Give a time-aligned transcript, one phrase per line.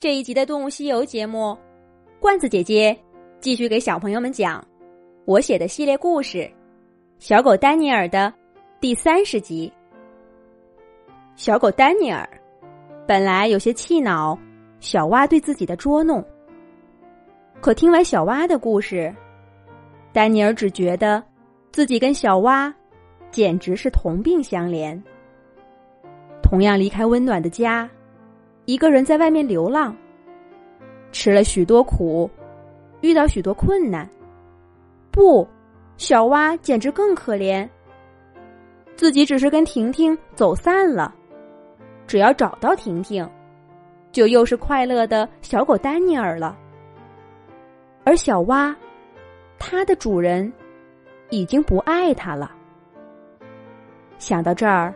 [0.00, 1.54] 这一集的《动物西游》节目，
[2.20, 2.98] 罐子姐姐
[3.38, 4.66] 继续给小朋友们讲
[5.26, 6.38] 我写的系列故事
[7.18, 8.32] 《小狗丹尼尔》的
[8.80, 9.70] 第三十集。
[11.36, 12.26] 小狗丹尼尔
[13.06, 14.38] 本来有些气恼
[14.78, 16.24] 小蛙对自己的捉弄，
[17.60, 19.14] 可听完小蛙的故事，
[20.14, 21.22] 丹尼尔只觉得
[21.72, 22.74] 自己跟小蛙
[23.30, 24.98] 简直是同病相怜。
[26.42, 27.86] 同样离开温暖的家，
[28.66, 29.96] 一个人在外面流浪，
[31.12, 32.30] 吃了许多苦，
[33.00, 34.08] 遇到许多困难。
[35.10, 35.46] 不，
[35.96, 37.68] 小蛙简直更可怜。
[38.94, 41.14] 自己只是跟婷婷走散了，
[42.06, 43.28] 只要找到婷婷，
[44.12, 46.56] 就又是快乐的小狗丹尼尔了。
[48.04, 48.76] 而小蛙，
[49.58, 50.52] 它的主人
[51.30, 52.52] 已经不爱它了。
[54.18, 54.94] 想到这儿。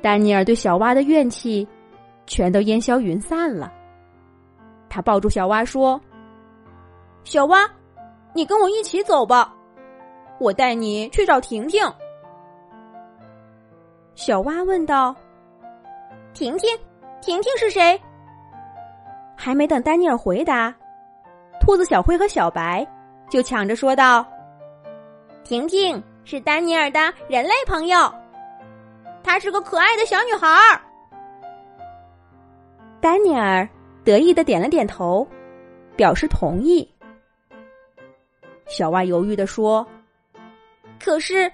[0.00, 1.66] 丹尼尔对小蛙的怨气，
[2.28, 3.72] 全都烟消云散了。
[4.88, 6.00] 他抱住小蛙说
[7.24, 7.68] ：“小蛙，
[8.32, 9.52] 你跟我一起走吧，
[10.38, 11.82] 我带你去找婷婷。”
[14.14, 15.14] 小蛙问道
[16.32, 16.70] ：“婷婷，
[17.20, 18.00] 婷婷是谁？”
[19.36, 20.74] 还没等丹尼尔回答，
[21.60, 22.86] 兔子小灰和小白
[23.28, 24.26] 就抢着说道
[25.44, 28.12] ：“婷婷是丹尼尔的人类朋友。”
[29.22, 30.80] 她是个可爱的小女孩儿。
[33.00, 33.68] 丹尼尔
[34.04, 35.26] 得意的点了点头，
[35.96, 36.88] 表示同意。
[38.66, 39.86] 小蛙犹豫的说
[41.00, 41.50] ：“可是，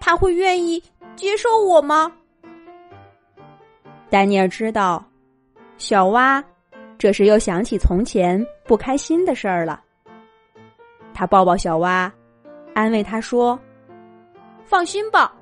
[0.00, 0.82] 他会愿意
[1.14, 2.12] 接受我吗？”
[4.10, 5.04] 丹尼尔知道，
[5.78, 6.42] 小蛙
[6.98, 9.80] 这时又想起从前不开心的事儿了。
[11.14, 12.12] 他抱抱小蛙，
[12.74, 13.58] 安慰他说
[14.66, 15.32] ：“放心吧。”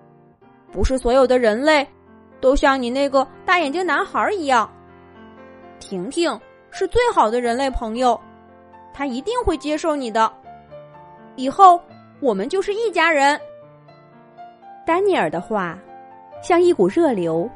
[0.71, 1.85] 不是所有的人类
[2.41, 4.71] 都像你那个大眼睛男孩一样。
[5.81, 6.39] 婷婷
[6.71, 8.19] 是最好的人类朋友，
[8.93, 10.33] 他一定会接受你的。
[11.35, 11.81] 以后
[12.21, 13.41] 我们就是一家人。
[14.87, 15.77] 丹尼尔的话
[16.43, 17.51] 像一股热流，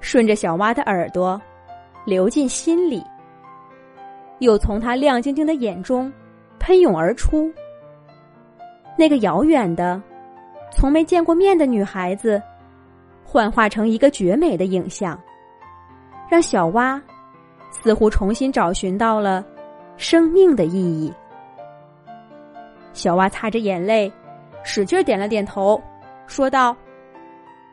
[0.00, 1.38] 顺着小蛙的耳朵
[2.06, 3.04] 流进心里，
[4.38, 6.10] 又从他亮晶晶的眼中
[6.58, 7.52] 喷涌而出。
[8.96, 10.00] 那个遥远的。
[10.72, 12.40] 从没见过面的女孩子，
[13.24, 15.20] 幻化成一个绝美的影像，
[16.30, 17.02] 让小蛙
[17.70, 19.44] 似乎重新找寻到了
[19.96, 21.12] 生命的意义。
[22.92, 24.12] 小蛙擦着眼泪，
[24.62, 25.80] 使劲点了点头，
[26.26, 26.76] 说道：“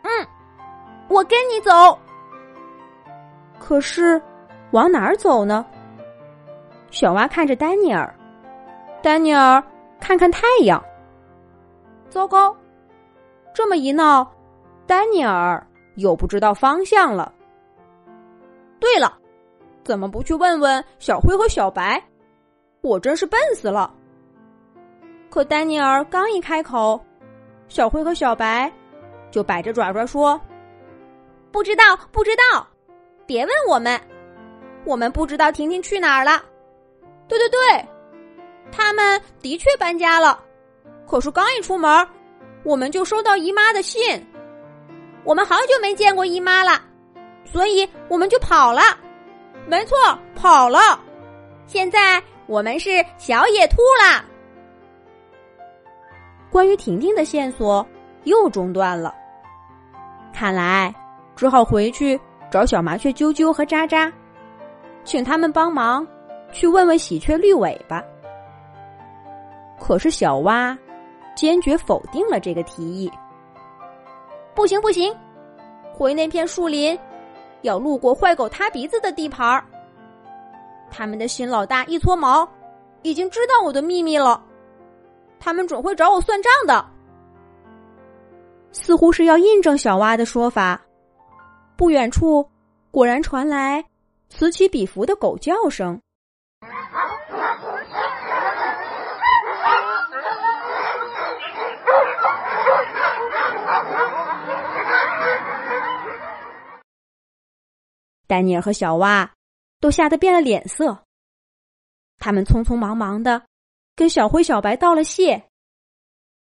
[0.04, 0.28] 嗯，
[1.08, 1.98] 我跟你走。
[3.60, 4.22] 可是，
[4.72, 5.66] 往哪儿走呢？”
[6.92, 8.14] 小蛙看着丹尼尔，
[9.02, 9.62] 丹尼尔
[10.00, 10.82] 看看太阳。
[12.10, 12.56] 糟糕！
[13.54, 14.26] 这么一闹，
[14.86, 15.66] 丹尼尔
[15.96, 17.34] 又不知道方向了。
[18.80, 19.18] 对了，
[19.88, 22.04] 怎么不去问问小灰和小白？
[22.82, 23.90] 我真是笨死了。
[25.30, 27.02] 可丹尼尔刚一开口，
[27.70, 28.70] 小灰和小白
[29.32, 30.38] 就摆着爪爪说
[31.54, 32.68] ：“不知道，不知道，
[33.26, 33.98] 别问我们，
[34.84, 36.44] 我们不知道婷婷去哪儿了。”
[37.30, 37.86] 对对对，
[38.74, 40.44] 他们的确搬家了，
[41.08, 42.06] 可是刚一出门。
[42.66, 44.22] 我们就收到姨妈的信，
[45.24, 46.82] 我们好久没见过姨妈了，
[47.46, 48.82] 所以我们就跑了。
[49.68, 49.96] 没错，
[50.36, 50.80] 跑了。
[51.68, 54.24] 现在我们是小野兔啦。
[56.50, 57.86] 关于婷婷的线索
[58.24, 59.14] 又中断了，
[60.34, 60.94] 看来
[61.36, 62.20] 只好回去
[62.50, 64.12] 找小麻雀啾啾和渣渣，
[65.04, 66.08] 请他们帮忙
[66.52, 68.02] 去问问喜鹊绿尾巴。
[69.80, 70.78] 可是小蛙。
[71.36, 73.12] 坚决否定了这个提议。
[74.56, 75.16] 不行不行，
[75.94, 76.98] 回那片树林，
[77.62, 79.64] 要路过坏狗塌鼻子的地盘儿。
[80.90, 82.48] 他们的新老大一撮毛，
[83.02, 84.42] 已经知道我的秘密了，
[85.40, 86.86] 他们准会找我算账的。
[88.72, 90.80] 似乎是要印证小蛙的说法，
[91.76, 92.48] 不远处
[92.92, 93.84] 果然传来
[94.30, 96.00] 此起彼伏的狗叫声。
[108.28, 109.34] 丹尼尔和小蛙
[109.80, 111.04] 都吓得变了脸色。
[112.20, 113.48] 他们匆匆忙忙的
[113.96, 115.50] 跟小灰、小白道了谢，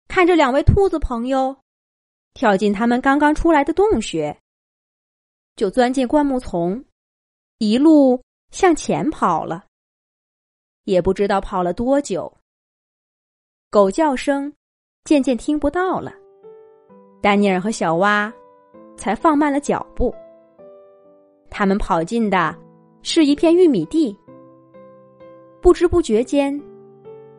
[0.08, 1.56] 看着两位兔子朋友
[2.34, 4.38] 跳进他们刚刚出来的洞穴，
[5.54, 6.84] 就钻进灌木丛，
[7.58, 9.64] 一路向前跑了。
[10.84, 12.36] 也不知道跑了多久，
[13.70, 14.52] 狗叫声
[15.04, 16.12] 渐渐听不到了。
[17.20, 18.32] 丹尼尔和小蛙
[18.96, 20.14] 才放慢了脚步。
[21.50, 22.54] 他们跑进的
[23.02, 24.16] 是一片玉米地。
[25.62, 26.60] 不知不觉间，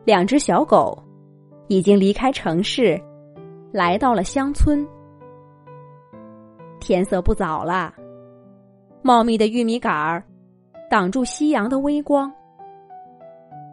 [0.04, 1.02] 两只小狗
[1.68, 3.00] 已经离开城市，
[3.72, 4.86] 来到了乡村。
[6.80, 7.94] 天色不早了，
[9.02, 10.22] 茂密的玉米杆儿
[10.90, 12.32] 挡住夕阳的微光，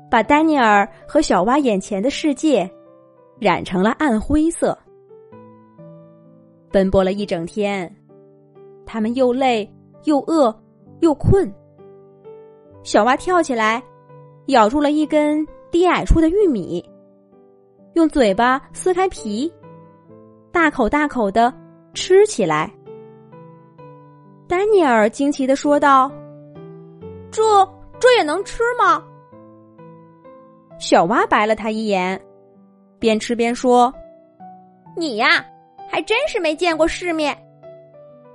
[0.10, 2.70] 把丹尼尔和小蛙眼前的世界
[3.40, 4.78] 染成了暗灰色。
[6.72, 7.94] 奔波了一整天，
[8.86, 9.70] 他们又累
[10.06, 10.56] 又饿
[11.02, 11.54] 又困。
[12.84, 13.84] 小蛙跳起来，
[14.48, 16.84] 咬住了一根低矮处的玉米，
[17.94, 19.52] 用嘴巴撕开皮，
[20.52, 21.54] 大口大口的
[21.94, 22.72] 吃起来。
[24.48, 26.12] 丹尼尔惊奇的说道
[27.32, 27.42] ：“这
[28.00, 29.04] 这也能吃吗？”
[30.78, 32.22] 小蛙白了他一眼，
[33.00, 33.92] 边吃边说
[34.96, 35.44] ：“你呀，
[35.90, 37.36] 还真是没见过世面。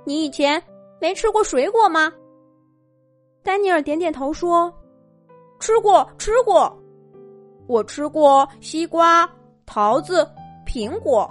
[0.03, 0.61] 你以前
[1.01, 2.09] 没吃过水果吗？”
[3.43, 4.71] 丹尼尔点点头说
[5.59, 6.73] ：“吃过，吃过。
[7.67, 9.29] 我吃过西瓜、
[9.65, 10.27] 桃子、
[10.65, 11.29] 苹果，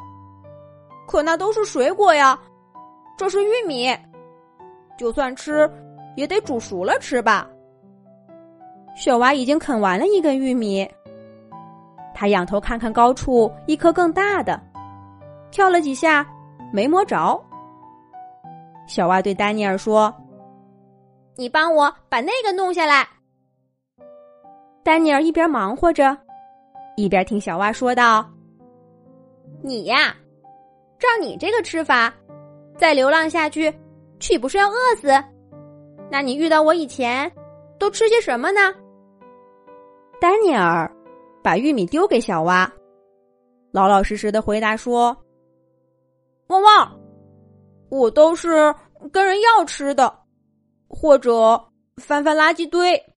[1.06, 2.38] 可那都是水果呀。
[3.16, 3.96] 这是玉米。”
[4.98, 5.70] 就算吃，
[6.16, 7.48] 也得煮熟了吃吧。
[8.94, 10.86] 小娃已经啃完了一根玉米，
[12.14, 14.60] 他仰头看看高处一颗更大的，
[15.50, 16.26] 跳了几下
[16.70, 17.42] 没摸着。
[18.90, 20.12] 小蛙对丹尼尔说
[21.38, 23.06] ：“你帮我把那个弄下来。”
[24.82, 26.18] 丹尼尔一边忙活着，
[26.96, 28.28] 一边听小蛙说道
[29.62, 30.12] ：“你呀，
[30.98, 32.12] 照你这个吃法，
[32.76, 33.72] 再流浪下去。”
[34.18, 35.08] 岂不是要饿死？
[36.10, 37.30] 那你遇到我以前
[37.78, 38.74] 都吃些什么呢？
[40.20, 40.90] 丹尼尔
[41.44, 42.70] 把玉米丢给小蛙，
[43.70, 45.16] 老老实实的回答说
[46.48, 46.99] ：“汪汪，
[47.90, 48.74] 我都是
[49.12, 50.26] 跟人要吃的，
[50.88, 53.14] 或者翻翻垃圾堆。”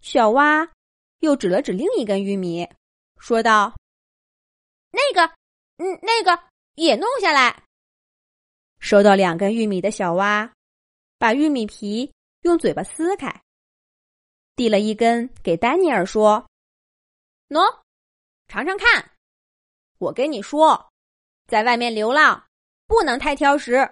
[0.00, 0.70] 小蛙
[1.18, 2.68] 又指了指另一根玉米，
[3.18, 3.76] 说道
[4.92, 5.34] ：“那个，
[5.76, 6.42] 嗯，那个
[6.74, 7.64] 也弄下来。”
[8.78, 10.50] 收到两根玉米的小蛙，
[11.18, 12.10] 把玉米皮
[12.42, 13.42] 用嘴巴撕开，
[14.56, 16.46] 递了一根给丹尼尔，说
[17.50, 17.80] ：“喏，
[18.48, 19.10] 尝尝看。
[19.98, 20.90] 我跟你说，
[21.46, 22.42] 在外面流浪
[22.90, 23.88] 不能太挑食，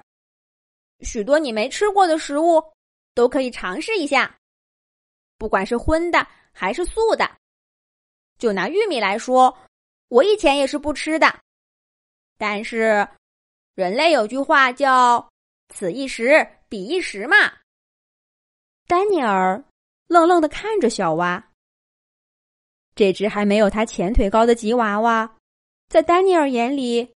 [1.03, 2.61] 许多你没吃过的食物
[3.15, 4.37] 都可以尝试一下，
[5.37, 7.31] 不管是荤的还是素的。
[8.39, 9.57] 就拿玉米来说，
[10.09, 11.41] 我以前也是不吃的，
[12.37, 13.09] 但是。”
[13.79, 15.31] 人类有句话叫
[15.73, 17.37] “此一时，彼一时”嘛。
[18.89, 19.63] 丹尼尔
[20.09, 21.53] 愣愣的看着小蛙，
[22.97, 25.37] 这只还没有他前腿高的吉娃娃，
[25.89, 27.15] 在丹尼尔眼里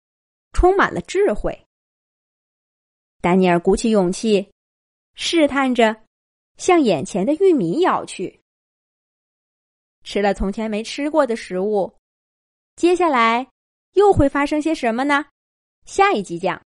[0.52, 1.66] 充满了智慧。
[3.22, 4.50] 丹尼尔鼓起勇气，
[5.14, 5.96] 试探着
[6.56, 8.40] 向眼前的玉米咬去。
[10.02, 11.94] 吃了从前没吃过的食物，
[12.74, 13.46] 接下来
[13.92, 15.26] 又会发生些什么呢？
[15.84, 16.60] 下一集讲。